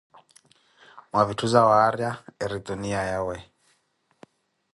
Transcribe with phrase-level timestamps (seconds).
[1.09, 2.09] Mwa vitthu zawaarya
[2.43, 3.35] eri tuniya yawe.